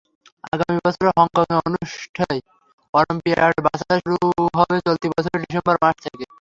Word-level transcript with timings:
আগামী 0.49 0.77
বছরে 0.79 1.09
হংকংয়ে 1.11 1.55
অনুষ্ঠেয় 1.61 2.39
অলিম্পিয়াডের 2.93 3.61
বাছাই 3.65 3.99
শুরু 4.03 4.17
হবে 4.57 4.75
চলতি 4.85 5.07
বছরের 5.11 5.41
ডিসেম্বর 5.43 5.75
মাস 5.83 5.95
থেকে। 6.05 6.25